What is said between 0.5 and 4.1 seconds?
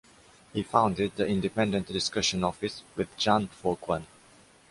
He founded the Independent Discussion Office with Zhang Foquan.